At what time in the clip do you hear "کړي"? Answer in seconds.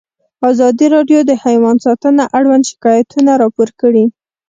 3.81-4.05